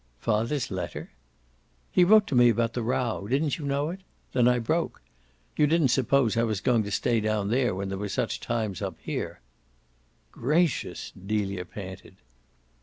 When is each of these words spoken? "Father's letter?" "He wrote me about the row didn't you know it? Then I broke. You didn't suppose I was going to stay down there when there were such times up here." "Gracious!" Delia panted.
"Father's 0.17 0.71
letter?" 0.71 1.11
"He 1.91 2.03
wrote 2.03 2.31
me 2.31 2.49
about 2.49 2.73
the 2.73 2.81
row 2.81 3.27
didn't 3.29 3.59
you 3.59 3.65
know 3.67 3.91
it? 3.91 3.99
Then 4.33 4.47
I 4.47 4.57
broke. 4.57 4.99
You 5.55 5.67
didn't 5.67 5.89
suppose 5.89 6.35
I 6.35 6.41
was 6.41 6.59
going 6.59 6.81
to 6.85 6.89
stay 6.89 7.19
down 7.19 7.51
there 7.51 7.75
when 7.75 7.89
there 7.89 7.99
were 7.99 8.09
such 8.09 8.39
times 8.39 8.81
up 8.81 8.97
here." 9.03 9.41
"Gracious!" 10.31 11.11
Delia 11.11 11.65
panted. 11.65 12.15